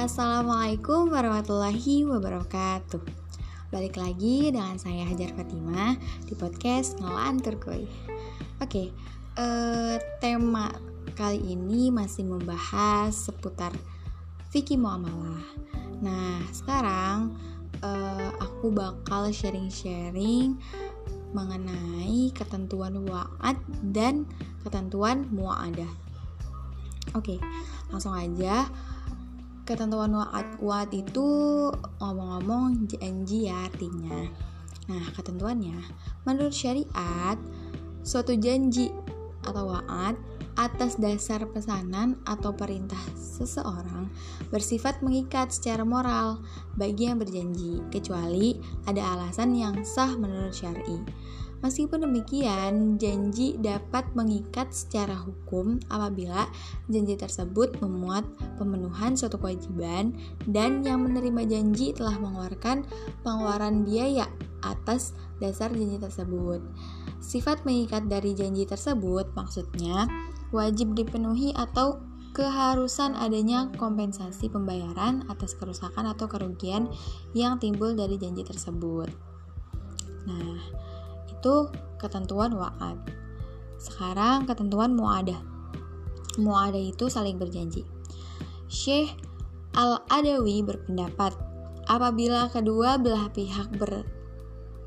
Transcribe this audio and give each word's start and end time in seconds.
Assalamualaikum 0.00 1.12
warahmatullahi 1.12 2.08
wabarakatuh. 2.08 3.04
Balik 3.68 4.00
lagi 4.00 4.48
dengan 4.48 4.80
saya 4.80 5.04
Hajar 5.04 5.28
Fatima 5.36 5.92
di 6.24 6.32
podcast 6.32 6.96
Ngelan 7.04 7.44
Turkoy 7.44 7.84
Oke, 8.64 8.96
eh, 9.36 9.96
tema 10.16 10.72
kali 11.12 11.52
ini 11.52 11.92
masih 11.92 12.24
membahas 12.24 13.12
seputar 13.12 13.76
fikih 14.48 14.80
muamalah. 14.80 15.44
Nah, 16.00 16.48
sekarang 16.48 17.36
eh, 17.84 18.30
aku 18.40 18.72
bakal 18.72 19.28
sharing-sharing 19.28 20.56
mengenai 21.36 22.32
ketentuan 22.32 23.04
wa'ad 23.04 23.60
dan 23.92 24.24
ketentuan 24.64 25.28
mu'adah. 25.28 25.92
Oke, 27.12 27.36
langsung 27.92 28.16
aja 28.16 28.64
ketentuan 29.70 30.10
wa'ad 30.58 30.90
itu 30.90 31.28
ngomong-ngomong 32.02 32.90
janji 32.90 33.46
ya 33.46 33.70
artinya. 33.70 34.26
Nah, 34.90 35.06
ketentuannya 35.14 35.78
menurut 36.26 36.50
syariat 36.50 37.38
suatu 38.02 38.34
janji 38.34 38.90
atau 39.46 39.70
wa'ad 39.70 40.18
atas 40.56 40.96
dasar 40.98 41.46
pesanan 41.50 42.18
atau 42.24 42.54
perintah 42.54 43.00
seseorang 43.14 44.10
bersifat 44.48 45.02
mengikat 45.04 45.52
secara 45.54 45.84
moral 45.86 46.42
bagi 46.74 47.10
yang 47.10 47.18
berjanji 47.18 47.82
kecuali 47.92 48.58
ada 48.86 49.02
alasan 49.18 49.54
yang 49.54 49.82
sah 49.86 50.14
menurut 50.16 50.54
syar'i. 50.54 50.98
Meskipun 51.60 52.08
demikian, 52.08 52.96
janji 52.96 53.60
dapat 53.60 54.08
mengikat 54.16 54.72
secara 54.72 55.12
hukum 55.12 55.76
apabila 55.92 56.48
janji 56.88 57.20
tersebut 57.20 57.76
memuat 57.84 58.24
pemenuhan 58.56 59.12
suatu 59.12 59.36
kewajiban 59.36 60.16
dan 60.48 60.80
yang 60.80 61.04
menerima 61.04 61.44
janji 61.44 61.92
telah 61.92 62.16
mengeluarkan 62.16 62.88
pengeluaran 63.20 63.84
biaya 63.84 64.24
atas 64.64 65.16
dasar 65.40 65.72
janji 65.72 65.96
tersebut. 65.96 66.60
Sifat 67.20 67.64
mengikat 67.64 68.08
dari 68.08 68.32
janji 68.32 68.64
tersebut 68.64 69.32
maksudnya 69.36 70.08
wajib 70.50 70.94
dipenuhi 70.94 71.54
atau 71.54 72.02
keharusan 72.30 73.18
adanya 73.18 73.68
kompensasi 73.74 74.46
pembayaran 74.48 75.26
atas 75.26 75.58
kerusakan 75.58 76.14
atau 76.14 76.30
kerugian 76.30 76.86
yang 77.34 77.58
timbul 77.58 77.92
dari 77.92 78.14
janji 78.16 78.46
tersebut. 78.46 79.10
Nah, 80.30 80.58
itu 81.26 81.54
ketentuan 81.98 82.54
wa'ad. 82.54 82.96
Sekarang 83.80 84.46
ketentuan 84.46 84.94
mu'adah. 84.94 85.40
Mu'adah 86.38 86.78
itu 86.78 87.10
saling 87.10 87.40
berjanji. 87.40 87.82
Syekh 88.70 89.10
Al-Adawi 89.74 90.62
berpendapat, 90.62 91.34
apabila 91.90 92.46
kedua 92.50 92.98
belah 92.98 93.30
pihak 93.34 93.74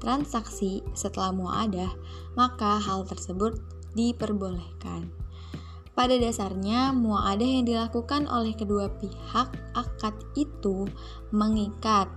bertransaksi 0.03 0.83
setelah 0.91 1.31
mu'adah, 1.31 1.95
maka 2.35 2.75
hal 2.75 3.07
tersebut 3.07 3.55
diperbolehkan. 3.95 5.07
Pada 5.95 6.19
dasarnya, 6.19 6.91
mu'adah 6.91 7.47
yang 7.47 7.63
dilakukan 7.63 8.27
oleh 8.27 8.51
kedua 8.51 8.91
pihak 8.99 9.47
akad 9.71 10.11
itu 10.35 10.83
mengikat 11.31 12.11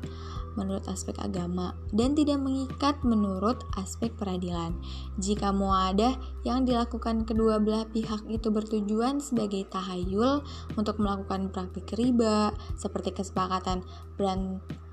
menurut 0.58 0.82
aspek 0.88 1.14
agama 1.20 1.76
dan 1.92 2.16
tidak 2.16 2.40
mengikat 2.40 2.96
menurut 3.04 3.62
aspek 3.76 4.10
peradilan. 4.16 4.74
Jika 5.20 5.52
muadah 5.52 6.16
yang 6.42 6.64
dilakukan 6.64 7.28
kedua 7.28 7.60
belah 7.60 7.84
pihak 7.92 8.24
itu 8.26 8.48
bertujuan 8.48 9.20
sebagai 9.20 9.68
tahayul 9.68 10.42
untuk 10.74 10.96
melakukan 10.98 11.52
praktik 11.52 11.92
riba 11.94 12.50
seperti 12.74 13.12
kesepakatan 13.12 13.84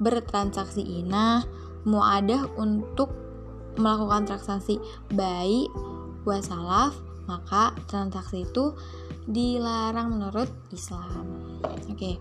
bertransaksi 0.04 0.84
inah, 0.84 1.48
muadah 1.84 2.48
untuk 2.56 3.12
melakukan 3.76 4.30
transaksi 4.30 4.78
baik 5.12 5.70
wasalaf, 6.24 6.96
maka 7.26 7.74
transaksi 7.90 8.48
itu 8.48 8.76
dilarang 9.28 10.20
menurut 10.20 10.50
Islam. 10.72 11.60
Oke. 11.64 11.94
Okay. 11.96 12.16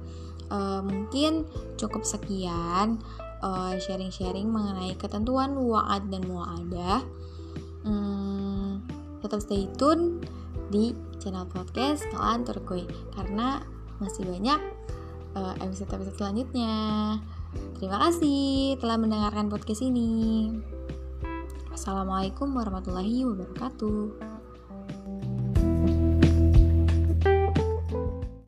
Uh, 0.52 0.84
mungkin 0.84 1.48
cukup 1.80 2.04
sekian 2.04 3.00
uh, 3.40 3.72
sharing-sharing 3.80 4.52
mengenai 4.52 4.92
ketentuan 5.00 5.56
wa'ad 5.56 6.12
dan 6.12 6.22
mu'adah. 6.28 7.00
Hmm, 7.82 8.84
tetap 9.24 9.40
stay 9.40 9.66
tune 9.80 10.20
di 10.68 10.92
channel 11.18 11.48
podcast 11.48 12.04
Kelan 12.12 12.46
Turkoy 12.46 12.86
karena 13.16 13.64
masih 13.98 14.28
banyak 14.28 14.60
uh, 15.34 15.54
episode-episode 15.60 16.16
selanjutnya. 16.20 16.74
Terima 17.76 17.98
kasih 18.08 18.78
telah 18.78 18.96
mendengarkan 18.96 19.50
podcast 19.50 19.82
ini. 19.82 20.52
Assalamualaikum 21.74 22.52
warahmatullahi 22.54 23.26
wabarakatuh. 23.26 24.31